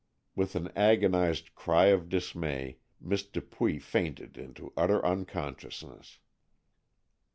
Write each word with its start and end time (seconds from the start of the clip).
With 0.35 0.55
an 0.55 0.71
agonized 0.75 1.53
cry 1.53 1.89
of 1.93 2.09
dismay, 2.09 2.79
Miss 2.99 3.21
Dupuy 3.21 3.77
fainted 3.77 4.35
into 4.35 4.73
utter 4.75 5.05
unconsciousness. 5.05 6.17